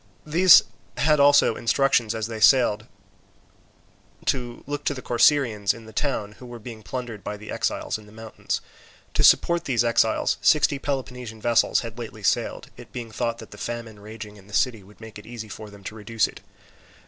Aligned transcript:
These 0.25 0.63
had 0.97 1.19
also 1.19 1.55
instructions 1.55 2.15
as 2.15 2.25
they 2.25 2.39
sailed 2.39 2.79
by 2.79 2.87
to 4.25 4.63
look 4.65 4.83
to 4.85 4.95
the 4.95 5.01
Corcyraeans 5.03 5.75
in 5.75 5.85
the 5.85 5.93
town, 5.93 6.31
who 6.39 6.47
were 6.47 6.57
being 6.57 6.81
plundered 6.81 7.23
by 7.23 7.37
the 7.37 7.51
exiles 7.51 7.99
in 7.99 8.07
the 8.07 8.11
mountain. 8.11 8.47
To 9.13 9.23
support 9.23 9.65
these 9.65 9.83
exiles 9.83 10.37
sixty 10.41 10.79
Peloponnesian 10.79 11.39
vessels 11.39 11.81
had 11.81 11.99
lately 11.99 12.23
sailed, 12.23 12.71
it 12.77 12.91
being 12.91 13.11
thought 13.11 13.37
that 13.37 13.51
the 13.51 13.59
famine 13.59 13.99
raging 13.99 14.37
in 14.37 14.47
the 14.47 14.53
city 14.55 14.81
would 14.81 14.99
make 15.01 15.19
it 15.19 15.27
easy 15.27 15.49
for 15.49 15.69
them 15.69 15.83
to 15.83 15.93
reduce 15.93 16.25
it. 16.25 16.41